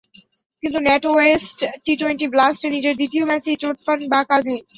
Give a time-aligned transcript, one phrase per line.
[0.63, 4.55] কিন্তু NatWest T twenty ব্লাস্টে নিজের দ্বিতীয় ম্যাচেই চোট পান বাঁ কাঁধে।